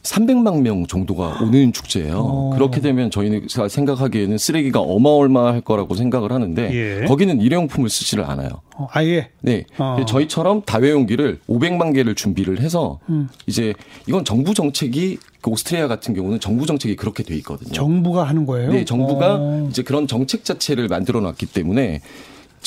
300만 0.08 0.62
명 0.62 0.88
정도가 0.88 1.40
오는 1.42 1.74
축제예요. 1.74 2.20
오. 2.20 2.50
그렇게 2.52 2.80
되면 2.80 3.12
저희는 3.12 3.48
생각하기에는 3.70 4.38
쓰레기가 4.38 4.80
어마어마할 4.80 5.62
거라고 5.62 5.96
생각을 5.96 6.32
하는데 6.32 7.02
예. 7.02 7.06
거기는 7.06 7.42
일회용품을 7.42 7.90
쓰지를 7.90 8.24
않아요. 8.26 8.50
어, 8.78 8.88
아예 8.92 9.30
네. 9.42 9.66
어. 9.78 9.98
저희처럼 10.08 10.62
다회용기를 10.62 11.40
500만 11.50 11.94
개를 11.94 12.16
준비를 12.16 12.62
해서 12.62 13.00
음. 13.10 13.28
이제 13.48 13.74
이건 14.08 14.24
정부 14.24 14.54
정책이 14.54 15.18
그 15.42 15.52
오스트리아 15.52 15.88
같은 15.88 16.14
경우는 16.14 16.40
정부 16.40 16.66
정책이 16.66 16.96
그렇게 16.96 17.24
돼 17.24 17.36
있거든요. 17.38 17.72
정부가 17.74 18.24
하는 18.24 18.46
거예요? 18.46 18.72
네, 18.72 18.86
정부가 18.86 19.36
어. 19.40 19.68
이제 19.70 19.82
그런 19.82 20.08
정책 20.08 20.46
자체를 20.46 20.88
만들어 20.88 21.20
놨기 21.20 21.48
때문에 21.48 22.02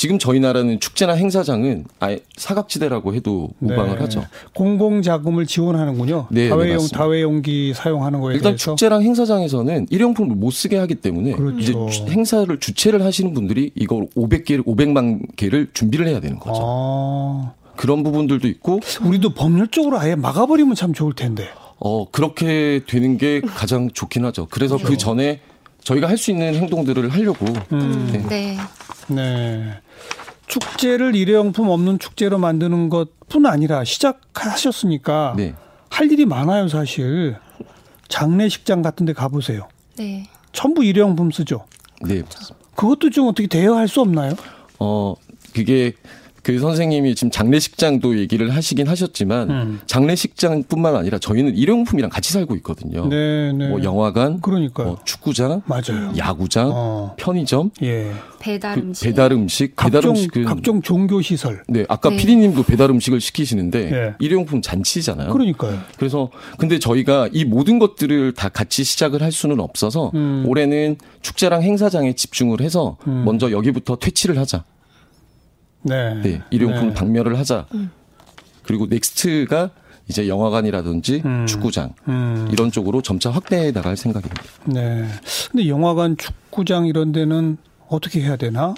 지금 0.00 0.18
저희 0.18 0.40
나라는 0.40 0.80
축제나 0.80 1.12
행사장은 1.12 1.84
아예 1.98 2.20
사각지대라고 2.38 3.14
해도 3.14 3.50
무방을 3.58 3.96
네. 3.96 4.00
하죠. 4.04 4.24
공공 4.54 5.02
자금을 5.02 5.44
지원하는군요. 5.44 6.28
네, 6.30 6.44
네, 6.44 6.48
다회용 6.48 6.76
맞습니다. 6.76 6.96
다회용기 6.98 7.74
사용하는 7.74 8.20
거에 8.22 8.36
일단 8.36 8.52
대해서 8.52 8.70
축제랑 8.76 9.02
행사장에서는 9.02 9.88
일회용품을 9.90 10.36
못 10.36 10.52
쓰게 10.52 10.78
하기 10.78 10.94
때문에 10.94 11.32
그렇죠. 11.32 11.58
이제 11.58 11.72
주- 11.90 12.06
행사를 12.10 12.58
주최를 12.58 13.04
하시는 13.04 13.34
분들이 13.34 13.72
이걸 13.74 14.06
500개를 14.16 14.64
500만 14.64 15.36
개를 15.36 15.68
준비를 15.74 16.08
해야 16.08 16.18
되는 16.18 16.38
거죠. 16.38 16.62
아, 16.64 17.52
그런 17.76 18.02
부분들도 18.02 18.48
있고 18.48 18.80
우리도 19.04 19.34
법률적으로 19.34 19.98
아예 19.98 20.14
막아버리면 20.14 20.76
참 20.76 20.94
좋을 20.94 21.12
텐데. 21.12 21.46
어 21.78 22.10
그렇게 22.10 22.80
되는 22.88 23.18
게 23.18 23.42
가장 23.42 23.90
좋긴 23.90 24.24
하죠. 24.24 24.46
그래서 24.50 24.78
그 24.78 24.96
전에 24.96 25.40
저희가 25.84 26.08
할 26.08 26.16
수 26.16 26.30
있는 26.30 26.54
행동들을 26.54 27.10
하려고 27.10 27.44
음, 27.72 28.26
네. 28.30 28.56
네. 29.08 29.56
네. 29.56 29.80
축제를 30.46 31.14
일회용품 31.14 31.68
없는 31.68 31.98
축제로 31.98 32.38
만드는 32.38 32.88
것뿐 32.88 33.46
아니라 33.46 33.84
시작하셨으니까 33.84 35.34
네. 35.36 35.54
할 35.88 36.10
일이 36.10 36.26
많아요, 36.26 36.68
사실. 36.68 37.36
장례식장 38.08 38.82
같은 38.82 39.06
데 39.06 39.12
가보세요. 39.12 39.68
네. 39.96 40.24
전부 40.52 40.84
일회용품 40.84 41.30
쓰죠. 41.30 41.66
네. 42.02 42.22
맞습니다. 42.22 42.56
그것도 42.74 43.10
좀 43.10 43.28
어떻게 43.28 43.46
대여할 43.46 43.86
수 43.86 44.00
없나요? 44.00 44.34
어, 44.78 45.14
그게 45.54 45.92
그 46.42 46.58
선생님이 46.58 47.14
지금 47.14 47.30
장례식장도 47.30 48.18
얘기를 48.18 48.54
하시긴 48.54 48.88
하셨지만 48.88 49.50
음. 49.50 49.80
장례식장뿐만 49.86 50.96
아니라 50.96 51.18
저희는 51.18 51.56
일회용품이랑 51.56 52.10
같이 52.10 52.32
살고 52.32 52.56
있거든요. 52.56 53.06
네, 53.08 53.52
네. 53.52 53.68
뭐 53.68 53.82
영화관, 53.82 54.40
그러니까요. 54.40 54.86
뭐 54.86 54.98
축구장, 55.04 55.62
맞아요. 55.66 56.12
야구장, 56.16 56.70
어. 56.72 57.14
편의점, 57.16 57.70
예. 57.82 58.12
배달 58.40 58.74
그 58.74 58.80
음식. 58.80 59.04
배달 59.04 59.32
음식, 59.32 59.76
배달 59.76 59.92
각종 59.92 60.10
음식은 60.10 60.44
각종 60.44 60.82
종교 60.82 61.20
시설. 61.20 61.62
네 61.68 61.84
아까 61.88 62.08
네. 62.08 62.16
피디님도 62.16 62.62
배달 62.62 62.90
음식을 62.90 63.20
시키시는데 63.20 63.92
예. 63.92 64.14
일회용품 64.18 64.62
잔치잖아요. 64.62 65.32
그러니까요. 65.32 65.78
그래서 65.98 66.30
근데 66.58 66.78
저희가 66.78 67.28
이 67.32 67.44
모든 67.44 67.78
것들을 67.78 68.32
다 68.32 68.48
같이 68.48 68.82
시작을 68.82 69.22
할 69.22 69.30
수는 69.30 69.60
없어서 69.60 70.10
음. 70.14 70.44
올해는 70.46 70.96
축제랑 71.20 71.62
행사장에 71.62 72.14
집중을 72.14 72.62
해서 72.62 72.96
음. 73.06 73.24
먼저 73.26 73.50
여기부터 73.50 73.96
퇴치를 73.96 74.38
하자. 74.38 74.64
네. 75.82 76.14
네, 76.22 76.42
일회용품 76.50 76.88
네. 76.88 76.94
박멸을 76.94 77.38
하자. 77.38 77.66
그리고 78.62 78.86
next가 78.86 79.70
이제 80.08 80.28
영화관이라든지 80.28 81.22
음. 81.24 81.46
축구장 81.46 81.94
음. 82.08 82.48
이런 82.52 82.70
쪽으로 82.70 83.00
점차 83.00 83.30
확대해 83.30 83.72
나갈 83.72 83.96
생각입니다. 83.96 84.42
네. 84.64 85.06
근데 85.50 85.68
영화관, 85.68 86.16
축구장 86.16 86.86
이런 86.86 87.12
데는 87.12 87.56
어떻게 87.88 88.20
해야 88.20 88.36
되나? 88.36 88.74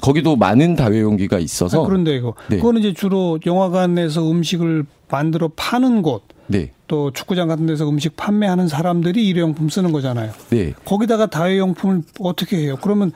거기도 0.00 0.36
많은 0.36 0.76
다회용기가 0.76 1.38
있어서 1.40 1.82
아, 1.82 1.86
그런데 1.86 2.16
이거 2.16 2.34
네. 2.48 2.56
그거는 2.56 2.80
이제 2.80 2.92
주로 2.92 3.38
영화관에서 3.44 4.30
음식을 4.30 4.84
만들어 5.10 5.50
파는 5.56 6.02
곳, 6.02 6.22
네, 6.46 6.70
또 6.86 7.10
축구장 7.10 7.48
같은 7.48 7.66
데서 7.66 7.88
음식 7.88 8.16
판매하는 8.16 8.68
사람들이 8.68 9.26
일회용품 9.26 9.68
쓰는 9.68 9.90
거잖아요. 9.90 10.32
네, 10.50 10.74
거기다가 10.84 11.26
다회용품을 11.26 12.02
어떻게 12.20 12.58
해요? 12.58 12.76
그러면 12.80 13.10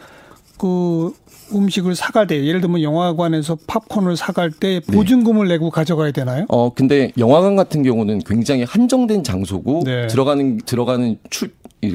그 0.58 1.12
음식을 1.54 1.94
사갈 1.94 2.26
때 2.26 2.44
예를 2.44 2.60
들면 2.60 2.82
영화관에서 2.82 3.56
팝콘을 3.66 4.16
사갈 4.16 4.50
때 4.50 4.80
네. 4.80 4.92
보증금을 4.96 5.48
내고 5.48 5.70
가져가야 5.70 6.10
되나요? 6.12 6.46
어 6.48 6.72
근데 6.74 7.12
영화관 7.18 7.56
같은 7.56 7.82
경우는 7.82 8.20
굉장히 8.20 8.64
한정된 8.64 9.24
장소고 9.24 9.82
네. 9.84 10.06
들어가는 10.06 10.58
들어가는 10.64 11.18
출 11.30 11.50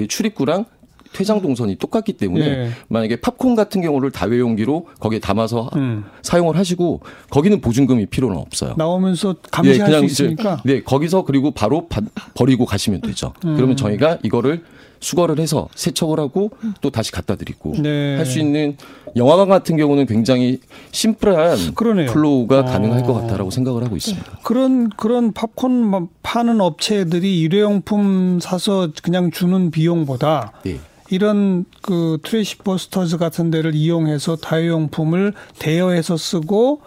출입구랑 0.10 0.66
퇴장 1.14 1.42
동선이 1.42 1.78
똑같기 1.78 2.14
때문에 2.14 2.46
네. 2.58 2.70
만약에 2.90 3.16
팝콘 3.22 3.56
같은 3.56 3.82
경우를 3.82 4.12
다회용기로 4.12 4.88
거기에 5.00 5.20
담아서 5.20 5.70
음. 5.76 6.04
사용을 6.22 6.58
하시고 6.58 7.00
거기는 7.30 7.60
보증금이 7.62 8.08
필요는 8.08 8.38
없어요. 8.38 8.76
나오면서 8.78 9.30
예, 9.32 9.48
감시할 9.50 9.92
수 9.94 10.06
이제 10.06 10.24
있으니까. 10.26 10.62
네 10.66 10.84
거기서 10.84 11.24
그리고 11.24 11.52
바로 11.52 11.88
바- 11.88 12.02
버리고 12.36 12.66
가시면 12.66 13.02
되죠. 13.02 13.34
음. 13.46 13.56
그러면 13.56 13.78
저희가 13.78 14.20
이거를 14.22 14.64
수거를 15.00 15.40
해서 15.40 15.68
세척을 15.76 16.20
하고 16.20 16.52
또 16.82 16.90
다시 16.90 17.12
갖다 17.12 17.36
드리고 17.36 17.76
네. 17.82 18.16
할수 18.18 18.40
있는 18.40 18.78
영화관 19.16 19.50
같은 19.50 19.78
경우는 19.78 20.06
굉장히 20.06 20.60
심플한 20.92 21.74
그러네요. 21.76 22.12
flow가 22.12 22.60
어. 22.60 22.66
가능할 22.66 23.04
것 23.04 23.14
같다라고 23.14 23.50
생각을 23.52 23.84
하고 23.84 23.96
있습니다. 23.96 24.40
그런 24.44 24.90
그런 24.90 25.32
팝콘 25.34 26.10
파는 26.24 26.62
업체들이 26.62 27.40
일회용품 27.42 28.40
사서 28.42 28.90
그냥 29.02 29.32
주는 29.32 29.72
비용보다 29.72 30.54
네. 30.64 30.80
이런 31.10 31.64
그 31.82 32.18
트래시 32.24 32.58
버스터즈 32.58 33.18
같은 33.18 33.50
데를 33.50 33.74
이용해서 33.76 34.36
다회용품을 34.36 35.34
대여해서 35.58 36.18
쓰고 36.18 36.82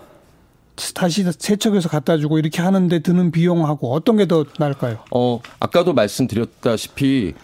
다시 0.94 1.24
세척해서 1.24 1.88
갖다 1.90 2.16
주고 2.16 2.38
이렇게 2.38 2.62
하는데 2.62 2.98
드는 3.00 3.30
비용하고 3.32 3.92
어떤 3.92 4.16
게 4.16 4.26
더 4.26 4.44
나을까요? 4.58 4.98
어, 5.10 5.40
아까도 5.58 5.92
말씀드렸다시피 5.94 7.34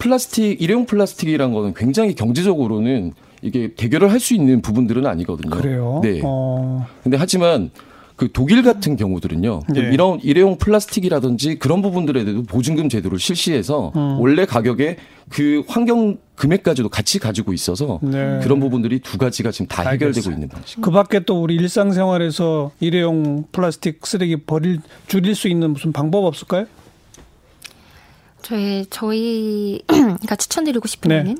플라스틱, 0.00 0.60
일회용 0.60 0.86
플라스틱이란 0.86 1.52
거는 1.52 1.74
굉장히 1.74 2.14
경제적으로는 2.16 3.12
이게 3.42 3.72
대결을 3.74 4.10
할 4.10 4.18
수 4.18 4.34
있는 4.34 4.60
부분들은 4.60 5.06
아니거든요. 5.06 5.50
그래요? 5.56 6.00
네. 6.02 6.20
어, 6.24 6.86
근데 7.02 7.16
하지만 7.16 7.70
그 8.16 8.30
독일 8.30 8.62
같은 8.62 8.96
경우들은요. 8.96 9.60
좀 9.74 9.76
예. 9.82 9.90
이런 9.94 10.20
일회용 10.22 10.58
플라스틱이라든지 10.58 11.58
그런 11.58 11.80
부분들에 11.80 12.24
대해서 12.24 12.42
보증금 12.42 12.90
제도를 12.90 13.18
실시해서 13.18 13.92
음. 13.96 14.20
원래 14.20 14.44
가격에 14.44 14.96
그 15.30 15.62
환경 15.66 16.18
금액까지도 16.34 16.90
같이 16.90 17.18
가지고 17.18 17.54
있어서 17.54 17.98
네. 18.02 18.40
그런 18.42 18.60
부분들이 18.60 18.98
두 18.98 19.16
가지가 19.16 19.50
지금 19.52 19.66
다 19.68 19.82
해결되고 19.84 20.06
알겠어요. 20.08 20.34
있는 20.34 20.48
방식. 20.48 20.80
그 20.82 20.90
밖에 20.90 21.20
또 21.20 21.40
우리 21.42 21.54
일상생활에서 21.54 22.72
일회용 22.80 23.44
플라스틱 23.52 24.06
쓰레기 24.06 24.36
버릴 24.36 24.80
줄일 25.06 25.34
수 25.34 25.48
있는 25.48 25.70
무슨 25.72 25.92
방법 25.92 26.24
없을까요? 26.26 26.66
저희 28.42 28.86
저희가 28.90 30.36
추천드리고 30.38 30.88
싶은 30.88 31.08
네. 31.08 31.18
거는 31.18 31.36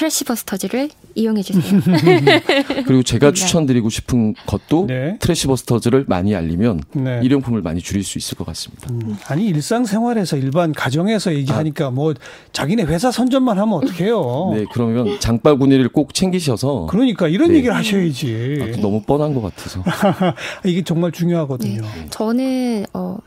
트래시버스터즈를 0.00 0.88
이용해 1.14 1.42
주세요. 1.42 1.80
그리고 2.86 3.02
제가 3.02 3.28
네. 3.28 3.32
추천드리고 3.34 3.90
싶은 3.90 4.34
것도 4.46 4.86
네. 4.86 5.16
트래시버스터즈를 5.20 6.06
많이 6.08 6.34
알리면 6.34 6.80
네. 6.92 7.20
일회용품을 7.22 7.60
많이 7.60 7.80
줄일 7.80 8.02
수 8.02 8.16
있을 8.16 8.38
것 8.38 8.46
같습니다. 8.46 8.88
음, 8.90 9.18
아니 9.26 9.46
일상생활에서 9.48 10.36
일반 10.38 10.72
가정에서 10.72 11.34
얘기하니까 11.34 11.90
뭐 11.90 12.14
자기네 12.52 12.84
회사 12.84 13.10
선전만 13.10 13.58
하면 13.58 13.74
어떡해요. 13.74 14.52
네, 14.54 14.64
그러면 14.72 15.18
장바구니를 15.20 15.90
꼭 15.90 16.14
챙기셔서 16.14 16.86
그러니까 16.88 17.28
이런 17.28 17.50
네. 17.50 17.56
얘기를 17.56 17.74
하셔야지. 17.74 18.58
아, 18.62 18.80
너무 18.80 19.02
뻔한 19.02 19.34
것 19.34 19.42
같아서. 19.42 19.82
이게 20.64 20.82
정말 20.82 21.12
중요하거든요. 21.12 21.82
네. 21.82 22.06
저는 22.10 22.86
어 22.94 23.18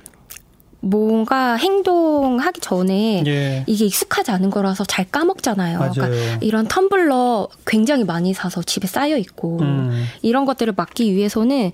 뭔가 0.86 1.56
행동하기 1.56 2.60
전에 2.60 3.24
예. 3.26 3.64
이게 3.68 3.86
익숙하지 3.86 4.32
않은 4.32 4.50
거라서 4.50 4.84
잘 4.84 5.06
까먹잖아요. 5.10 5.80
맞아요. 5.80 5.92
그러니까 5.94 6.38
이런 6.42 6.68
텀블러 6.68 7.48
굉장히 7.66 8.04
많이 8.04 8.34
사서 8.34 8.62
집에 8.64 8.86
쌓여 8.86 9.18
있고 9.18 9.60
음. 9.62 10.06
이런 10.22 10.44
것들을 10.44 10.74
막기 10.76 11.14
위해서는 11.14 11.72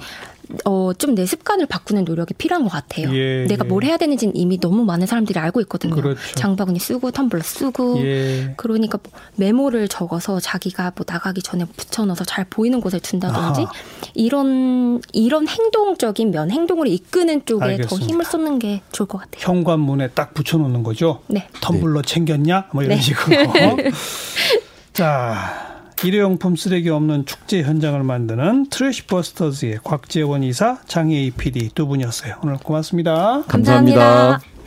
어, 0.66 0.92
좀 0.98 1.10
내 1.20 1.26
습관을 1.26 1.66
바꾸는 1.66 2.06
노력이 2.06 2.34
필요한 2.36 2.64
것 2.64 2.70
같아요. 2.70 3.14
예, 3.14 3.46
내가 3.48 3.66
예. 3.66 3.68
뭘 3.68 3.84
해야 3.84 3.98
되는지는 3.98 4.36
이미 4.36 4.58
너무 4.60 4.86
많은 4.86 5.06
사람들이 5.06 5.38
알고 5.38 5.60
있거든요. 5.62 5.96
그렇죠. 5.96 6.20
장바구니 6.36 6.80
쓰고 6.80 7.12
텀블러 7.12 7.42
쓰고 7.42 8.00
예. 8.04 8.54
그러니까 8.56 9.00
뭐 9.04 9.12
메모를 9.36 9.88
적어서 9.88 10.40
자기가 10.40 10.94
뭐 10.96 11.06
나가기 11.08 11.42
전에 11.42 11.66
붙여넣어서 11.66 12.24
잘 12.24 12.46
보이는 12.46 12.80
곳에 12.80 13.00
둔다든지 13.00 13.62
아하. 13.62 13.72
이런 14.14 15.02
이런 15.12 15.48
행동적인 15.48 16.32
면 16.32 16.52
행동을 16.52 16.88
이끄는 16.88 17.46
쪽에 17.46 17.66
알겠습니다. 17.66 17.90
더 17.90 17.98
힘을 17.98 18.24
쏟는 18.26 18.60
게 18.60 18.82
좋을 18.92 19.08
것 19.08 19.18
같아요. 19.18 19.42
현관문에 19.42 20.10
딱 20.10 20.34
붙여놓는 20.34 20.84
거죠. 20.84 21.22
네. 21.28 21.48
텀블러 21.60 22.06
챙겼냐? 22.06 22.68
뭐 22.72 22.84
이런 22.84 22.98
네. 22.98 23.02
식으로. 23.04 23.36
자, 24.94 25.69
일회용품 26.04 26.56
쓰레기 26.56 26.90
없는 26.90 27.26
축제 27.26 27.62
현장을 27.62 28.02
만드는 28.02 28.70
트래시 28.70 29.08
버스터즈의 29.08 29.80
곽재원 29.84 30.44
이사, 30.44 30.78
장혜희 30.88 31.32
PD 31.32 31.70
두 31.76 31.88
분이었어요. 31.88 32.36
오늘 32.44 32.58
고맙습니다. 32.58 33.44
감사합니다. 33.48 34.00
감사합니다. 34.00 34.59